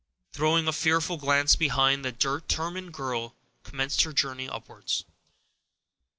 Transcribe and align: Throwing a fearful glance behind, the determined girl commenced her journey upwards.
Throwing 0.33 0.67
a 0.67 0.73
fearful 0.73 1.17
glance 1.17 1.55
behind, 1.55 2.03
the 2.03 2.11
determined 2.11 2.91
girl 2.91 3.35
commenced 3.61 4.01
her 4.01 4.11
journey 4.11 4.49
upwards. 4.49 5.03